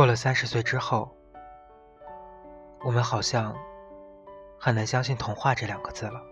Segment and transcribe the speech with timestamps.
[0.00, 1.14] 过了三十岁之后，
[2.82, 3.54] 我们好像
[4.58, 6.22] 很难相信“童话”这两个字了。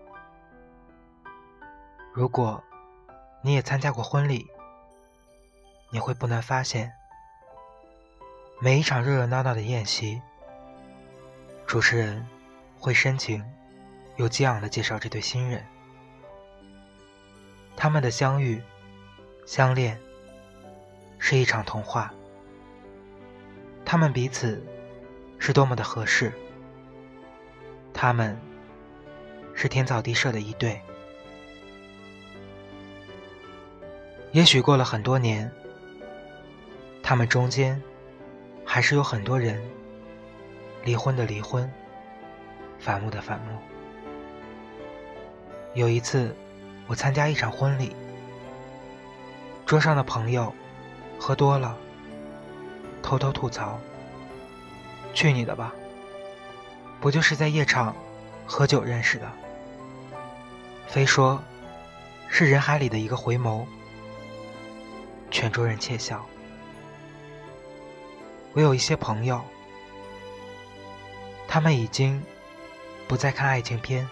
[2.11, 2.63] 如果
[3.43, 4.49] 你也参加过婚礼，
[5.91, 6.91] 你会不难发现，
[8.59, 10.19] 每一场热热闹闹的宴席，
[11.67, 12.27] 主持人
[12.79, 13.45] 会深情
[14.15, 15.63] 又激昂的介绍这对新人，
[17.77, 18.63] 他们的相遇、
[19.45, 20.01] 相恋
[21.19, 22.11] 是一场童话。
[23.91, 24.63] 他们彼此
[25.39, 26.31] 是多么的合适，
[27.91, 28.39] 他们
[29.55, 30.79] 是天造地设的一对。
[34.31, 35.51] 也许过了很多年，
[37.01, 37.81] 他们中间
[38.63, 39.59] 还是有很多人
[40.83, 41.67] 离婚的离婚，
[42.77, 43.57] 反目的反目。
[45.73, 46.35] 有一次，
[46.85, 47.95] 我参加一场婚礼，
[49.65, 50.53] 桌上的朋友
[51.17, 51.75] 喝多了。
[53.09, 53.79] 偷偷吐槽
[55.15, 55.73] ：“去你的吧！
[57.01, 57.95] 不就是在夜场
[58.45, 59.27] 喝酒认识的？
[60.85, 61.41] 非说
[62.27, 63.65] 是人海里的一个回眸。”
[65.31, 66.23] 全桌人窃笑。
[68.53, 69.41] 我有一些朋友，
[71.47, 72.23] 他们已经
[73.07, 74.07] 不再看爱情片。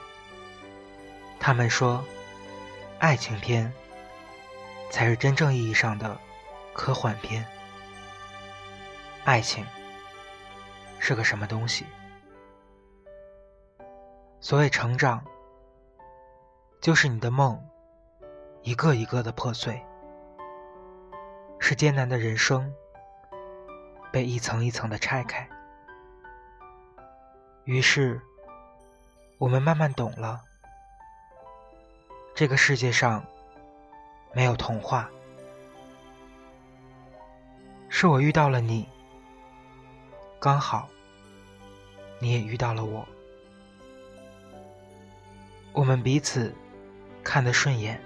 [1.40, 2.04] 他们说，
[2.98, 3.72] 爱情片
[4.90, 6.18] 才是真正意义上的
[6.74, 7.46] 科幻片。
[9.28, 9.66] 爱情
[11.00, 11.86] 是个什么东西？
[14.40, 15.22] 所谓成长，
[16.80, 17.62] 就是你的梦
[18.62, 19.86] 一个一个的破碎，
[21.60, 22.74] 是艰难的人生
[24.14, 25.46] 被一层一层的拆开。
[27.66, 28.22] 于是，
[29.40, 30.42] 我们慢慢懂了，
[32.34, 33.26] 这个世界上
[34.32, 35.10] 没有童话，
[37.90, 38.88] 是我遇到了你。
[40.40, 40.88] 刚好，
[42.20, 43.08] 你也遇到了我，
[45.74, 46.54] 我们彼此
[47.24, 48.00] 看得顺眼，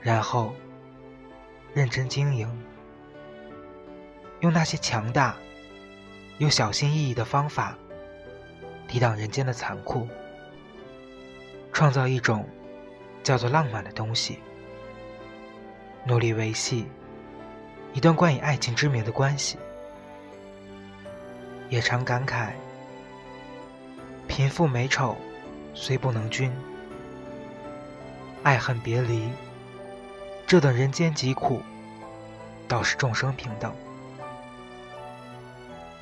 [0.00, 0.54] 然后
[1.74, 2.48] 认真经营，
[4.40, 5.36] 用那些强大
[6.38, 7.76] 又小心翼翼的方法
[8.88, 10.08] 抵挡人间的残酷，
[11.70, 12.48] 创造一种
[13.22, 14.38] 叫做浪漫的东西，
[16.06, 16.86] 努力维系
[17.92, 19.58] 一段冠以爱情之名的关系。
[21.68, 22.52] 也常感慨，
[24.28, 25.16] 贫富美丑
[25.74, 26.52] 虽不能均，
[28.42, 29.28] 爱恨别离
[30.46, 31.60] 这等人间疾苦，
[32.68, 33.74] 倒是众生平等。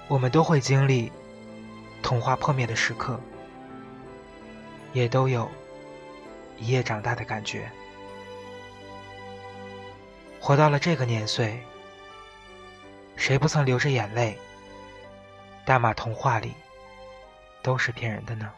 [0.07, 1.11] 我们都会经历
[2.03, 3.19] 童话破灭的时刻，
[4.93, 5.51] 也都有
[6.59, 7.71] 一夜长大的感觉。
[10.39, 11.59] 活到了这个年岁，
[13.17, 14.39] 谁不曾流着眼泪？
[15.67, 16.55] 大马童话里
[17.63, 18.53] 都是骗人的呢。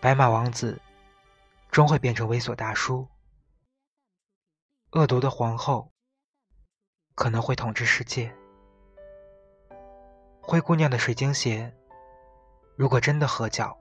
[0.00, 0.80] 白马王子
[1.70, 3.08] 终会变成猥琐大叔，
[4.92, 5.90] 恶毒的皇后
[7.16, 8.32] 可能会统治世界。
[10.40, 11.74] 灰姑娘的水晶鞋，
[12.76, 13.76] 如果真的合脚，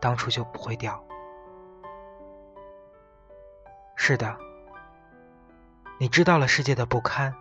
[0.00, 1.02] 当初就不会掉。
[3.96, 4.38] 是的，
[5.98, 7.34] 你知道了世界的不堪。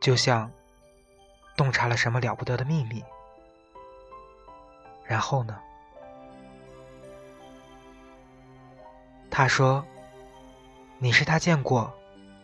[0.00, 0.50] 就像
[1.56, 3.04] 洞察了什么了不得的秘密，
[5.04, 5.58] 然后呢？
[9.30, 9.84] 他说
[10.98, 11.92] ：“你是他见过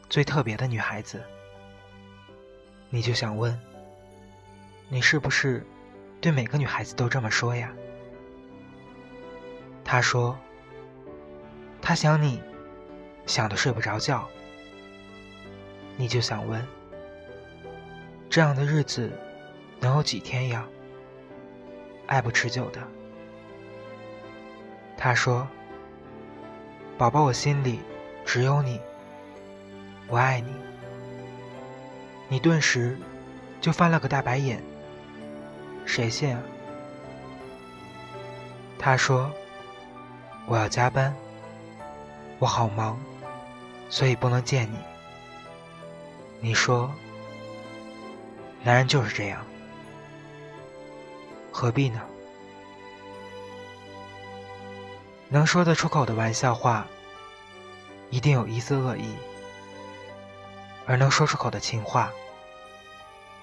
[0.09, 1.25] 最特别的女孩子。”
[2.91, 3.59] 你就想问
[4.89, 5.67] ：“你是不是
[6.21, 7.73] 对每个女孩子都这么说呀？”
[9.85, 10.39] 他说
[11.83, 12.43] ：“他想你，
[13.27, 14.29] 想的睡不着觉。”
[15.97, 16.65] 你就想问。
[18.35, 19.13] 这样的日子
[19.79, 20.67] 能有几天呀？
[22.09, 22.81] 爱不持久的。
[24.97, 25.47] 他说
[26.99, 27.79] ：“宝宝，我心里
[28.27, 28.81] 只有你，
[30.09, 30.53] 我爱你。”
[32.27, 32.99] 你顿时
[33.61, 34.61] 就翻了个大白眼。
[35.87, 36.43] 谁信啊？
[38.81, 39.31] 他说
[40.49, 41.15] ：“我要加班，
[42.41, 42.99] 我好忙，
[43.89, 44.77] 所以不能见你。”
[46.43, 46.93] 你说。
[48.65, 49.45] 男人就是这样，
[51.53, 52.01] 何必呢？
[55.29, 56.87] 能说得出口的玩笑话，
[58.09, 59.05] 一定有一丝恶意；
[60.87, 62.11] 而能说出口的情话，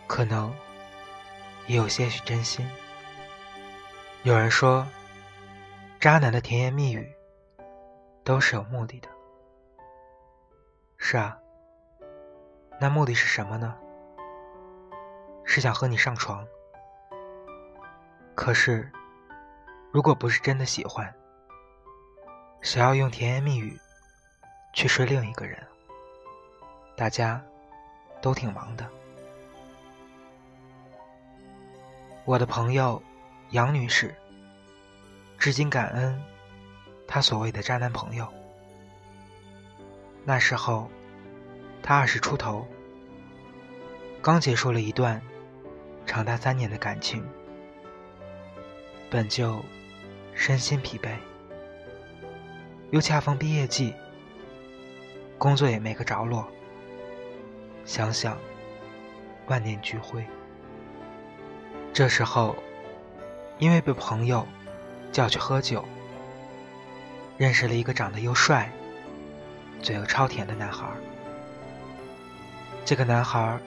[0.08, 0.52] 可能
[1.68, 2.68] 也有些许真心。
[4.24, 4.88] 有人说，
[6.00, 7.14] 渣男的甜言蜜语
[8.24, 9.08] 都是有目的的。
[10.98, 11.38] 是啊，
[12.80, 13.78] 那目的是什么呢？
[15.54, 16.48] 是想和你上床。
[18.36, 18.90] 可是，
[19.92, 21.14] 如果不是真的喜欢，
[22.62, 23.78] 谁要用甜言蜜语
[24.72, 25.62] 去睡另一个人？
[26.96, 27.44] 大家
[28.22, 28.90] 都挺忙的。
[32.24, 33.04] 我的朋友
[33.50, 34.16] 杨女士，
[35.38, 36.18] 至今感恩
[37.06, 38.26] 她所谓的渣男朋友。
[40.24, 40.90] 那时候，
[41.84, 42.66] 她二十出头，
[44.22, 45.22] 刚结束了一段
[46.06, 47.24] 长达三年的感情，
[49.10, 49.64] 本就
[50.34, 51.16] 身心疲惫，
[52.90, 53.94] 又恰逢毕业季，
[55.38, 56.48] 工作也没个着落。
[57.86, 58.38] 想想，
[59.48, 60.26] 万念俱灰。
[61.94, 62.56] 这时候，
[63.58, 64.46] 因为被朋友
[65.12, 65.84] 叫去喝酒，
[67.38, 68.72] 认识了一个长得又帅、
[69.82, 70.88] 嘴又超甜的男孩。
[72.86, 73.60] 这个男孩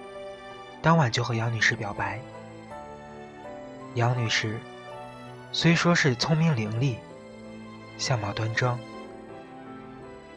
[0.85, 2.21] 当晚就和杨女士表白。
[3.95, 4.61] 杨女士
[5.51, 6.99] 虽说是聪明伶俐、
[7.97, 8.79] 相貌端庄，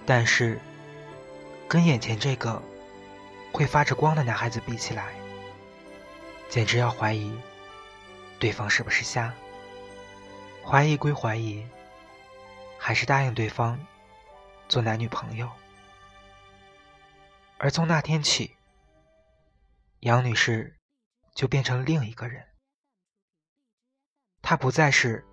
[0.06, 0.58] 但是
[1.68, 2.64] 跟眼前这个
[3.52, 5.08] 会发着光的男孩子比起来，
[6.48, 7.38] 简直要怀疑。
[8.40, 9.34] 对方是不是瞎？
[10.64, 11.66] 怀疑归怀疑，
[12.78, 13.78] 还是答应对方
[14.70, 15.50] 做男女朋友。
[17.58, 18.56] 而从那天起，
[20.02, 20.78] 杨女士
[21.34, 22.46] 就变成了另一个人。
[24.42, 25.26] 她不再是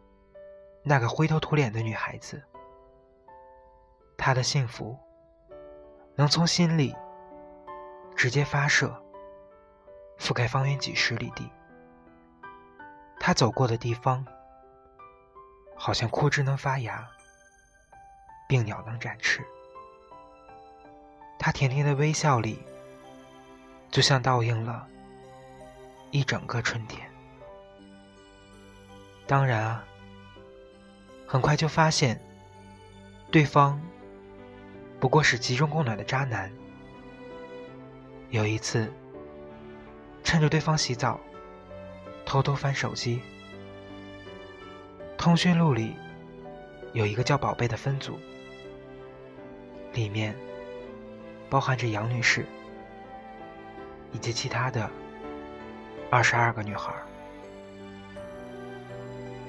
[0.83, 2.43] 那个灰头土脸的女孩子，
[4.17, 4.99] 她的幸福
[6.17, 6.95] 能从心里
[8.17, 9.03] 直接发射，
[10.19, 11.51] 覆盖方圆几十里地。
[13.21, 14.27] 他走过的地方，
[15.77, 17.09] 好像枯枝能发芽，
[18.49, 19.43] 病鸟能展翅。
[21.39, 22.63] 他甜甜的微笑里，
[23.95, 24.89] 就像倒映了
[26.11, 27.09] 一整个春天。
[29.25, 29.85] 当然啊，
[31.29, 32.21] 很快就发现，
[33.31, 33.81] 对方
[34.99, 36.51] 不过是集中供暖的渣男。
[38.31, 38.93] 有一次，
[40.25, 41.21] 趁着对方洗澡。
[42.27, 43.21] 偷偷翻手机，
[45.17, 45.95] 通讯录里
[46.95, 48.19] 有一个叫“宝贝”的分组，
[49.93, 50.35] 里面
[51.49, 52.45] 包含着杨女士
[54.15, 54.89] 以及其他的
[56.11, 56.95] 二十二个女孩。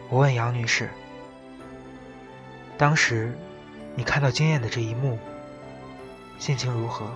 [0.09, 0.89] 我问杨女士
[2.77, 3.33] ：“当时
[3.95, 5.17] 你看到惊艳的这一幕，
[6.37, 7.09] 心情如何？”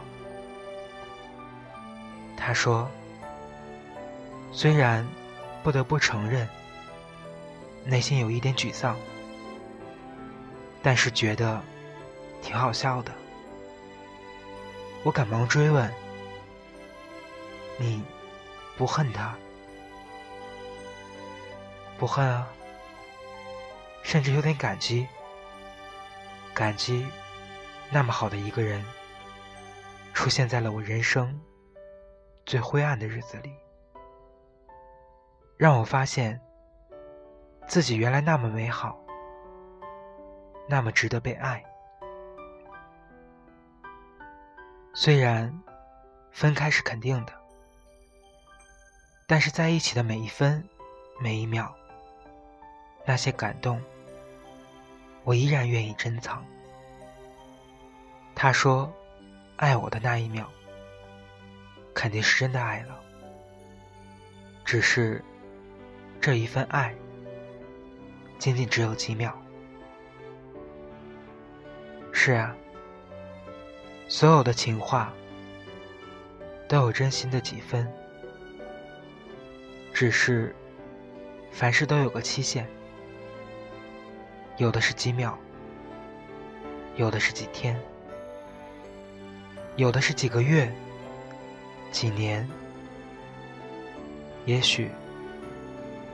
[2.37, 2.89] 她说
[4.53, 5.05] ：“虽然……”
[5.61, 6.47] 不得不承认，
[7.83, 8.95] 内心有一点沮丧，
[10.81, 11.61] 但是觉得
[12.41, 13.11] 挺好笑的。
[15.03, 15.93] 我赶忙追问
[17.79, 18.03] ：“你
[18.77, 19.35] 不恨他？
[21.97, 22.47] 不恨啊？
[24.03, 25.07] 甚至有点感激，
[26.53, 27.07] 感激
[27.89, 28.83] 那么好的一个人
[30.13, 31.39] 出现在了我人生
[32.45, 33.53] 最灰暗的日子里。”
[35.57, 36.41] 让我发现，
[37.67, 38.97] 自己原来那么美好，
[40.67, 41.63] 那么值得被爱。
[44.93, 45.61] 虽然
[46.31, 47.38] 分开是肯定的，
[49.29, 50.67] 但是在一起的每一分
[51.19, 51.71] 每一秒，
[53.05, 53.79] 那些感动，
[55.23, 56.43] 我依然愿意珍藏。
[58.33, 58.91] 他说，
[59.57, 60.49] 爱我的那一秒，
[61.93, 62.99] 肯定是真的爱了，
[64.65, 65.23] 只是。
[66.21, 66.93] 这一份爱，
[68.39, 69.33] 仅仅只有几秒。
[72.11, 72.53] 是啊，
[74.09, 75.13] 所有的情话
[76.67, 77.89] 都有真心的几分，
[79.99, 80.55] 只是
[81.51, 82.65] 凡事都有个期限，
[84.55, 85.33] 有的是几秒，
[86.95, 87.77] 有的是几天，
[89.75, 90.73] 有的是几个月、
[91.91, 92.47] 几年，
[94.45, 94.89] 也许。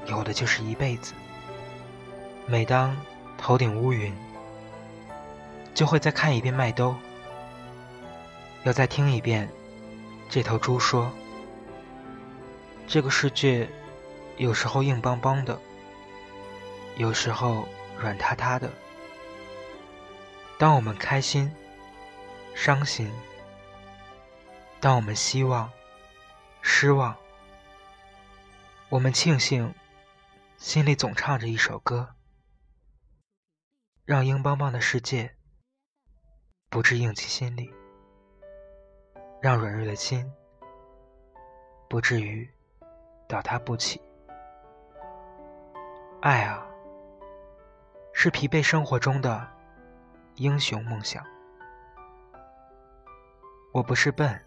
[0.07, 1.13] 有的就是一辈子。
[2.47, 2.97] 每当
[3.37, 4.11] 头顶乌云，
[5.75, 6.95] 就会再看一遍麦兜，
[8.63, 9.47] 要再听一遍
[10.27, 11.11] 这头猪说
[12.87, 13.69] ：“这个世界
[14.37, 15.59] 有时候硬邦邦的，
[16.97, 17.67] 有时候
[17.99, 18.71] 软塌塌的。
[20.57, 21.53] 当我们开心、
[22.55, 23.11] 伤心，
[24.79, 25.71] 当我们希望、
[26.61, 27.15] 失望，
[28.89, 29.73] 我们庆幸。”
[30.57, 32.15] 心里总唱着一首歌，
[34.05, 35.35] 让硬邦邦的世界
[36.69, 37.73] 不致硬进心里，
[39.41, 40.31] 让软弱的心
[41.89, 42.49] 不至于
[43.27, 44.01] 倒塌不起。
[46.21, 46.65] 爱啊，
[48.13, 49.47] 是疲惫生活中的
[50.35, 51.23] 英雄梦想。
[53.71, 54.41] 我不是笨，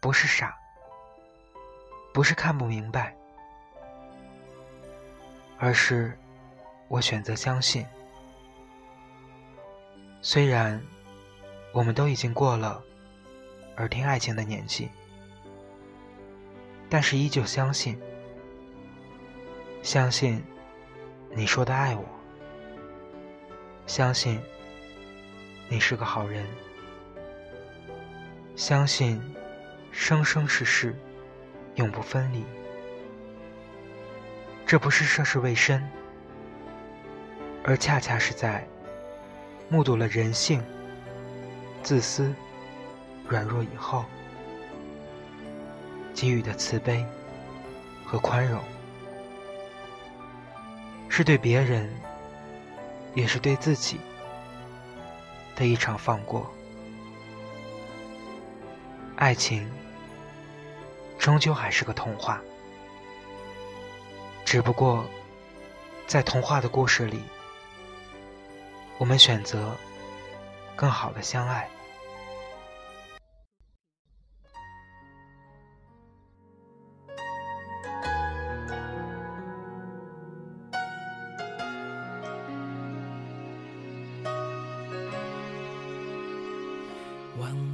[0.00, 0.56] 不是傻，
[2.12, 3.14] 不是看不明白，
[5.58, 6.18] 而是
[6.88, 7.86] 我选择相信。
[10.22, 10.80] 虽然
[11.72, 12.82] 我们都已经过了
[13.76, 14.90] 耳听爱情的年纪，
[16.88, 17.98] 但是依旧相信，
[19.82, 20.42] 相信
[21.30, 22.04] 你说的爱我，
[23.86, 24.40] 相信
[25.68, 26.46] 你是个好人。
[28.54, 29.20] 相信，
[29.90, 30.94] 生生世世
[31.74, 32.44] 永不分离。
[34.64, 35.86] 这不是涉世未深，
[37.64, 38.66] 而恰恰是在
[39.68, 40.62] 目睹了人性
[41.82, 42.32] 自私、
[43.28, 44.04] 软弱以后，
[46.24, 47.04] 给予的慈悲
[48.02, 48.58] 和宽容，
[51.10, 51.92] 是对别人，
[53.12, 54.00] 也是对自己
[55.54, 56.50] 的一场放过。
[59.16, 59.70] 爱情
[61.18, 62.40] 终究还是个童话，
[64.46, 65.04] 只不过
[66.06, 67.22] 在童话的故事里，
[68.96, 69.76] 我们选择
[70.74, 71.68] 更好的相爱。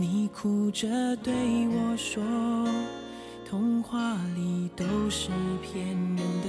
[0.00, 0.86] 你哭着
[1.24, 2.22] 对我说
[3.44, 6.48] ：“童话里都是骗人的，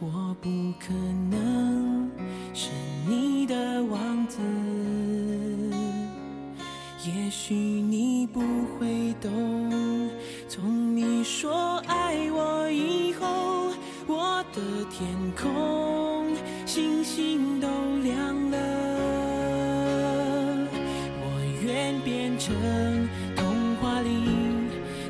[0.00, 0.48] 我不
[0.80, 0.92] 可
[1.30, 2.10] 能
[2.52, 2.70] 是
[3.08, 4.38] 你的王子。
[7.06, 10.10] 也许你不会懂，
[10.48, 13.70] 从你说爱我以后，
[14.08, 15.08] 我的天
[15.40, 16.34] 空
[16.66, 17.68] 星星都
[22.04, 22.54] 变成
[23.36, 24.10] 童话里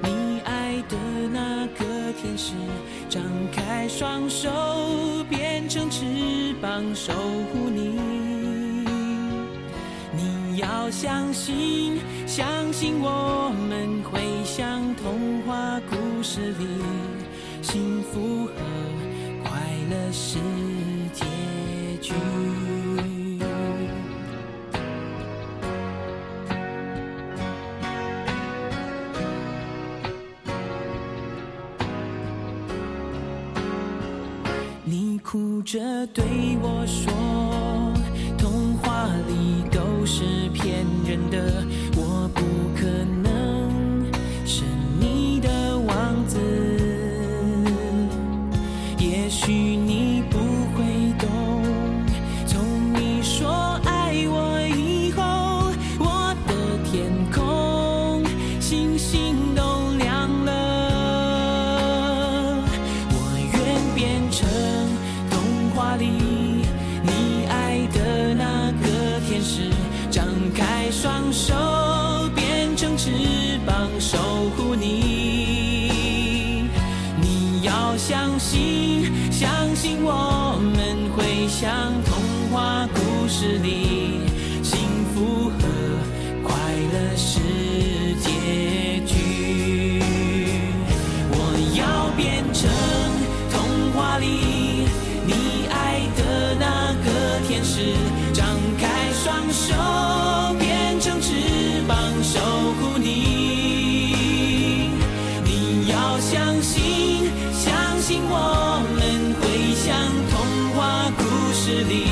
[0.02, 0.97] 你爱的
[1.32, 2.54] 那个天使，
[3.09, 4.50] 张开双手
[5.28, 7.99] 变成翅膀守护你。
[10.16, 16.66] 你要相信，相信我们会像童话故事里，
[17.62, 18.52] 幸福和
[19.44, 19.50] 快
[19.90, 20.38] 乐是
[21.12, 21.25] 结
[22.00, 22.14] 局。
[35.70, 35.78] 着
[36.12, 36.24] 对
[36.60, 37.12] 我说
[38.36, 41.64] ：“童话里都是骗人的，
[81.17, 81.71] 回想
[82.05, 84.29] 童话故事里，
[111.70, 112.02] 是你，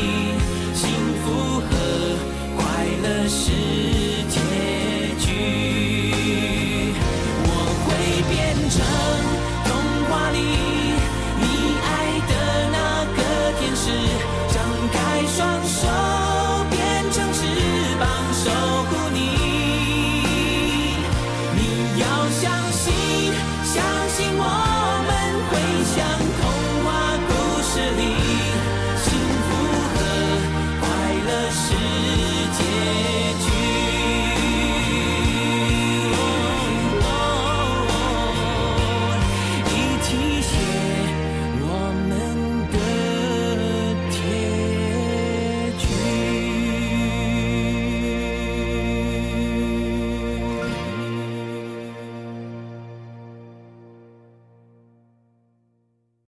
[0.72, 0.88] 幸
[1.24, 1.66] 福和
[2.56, 3.97] 快乐是。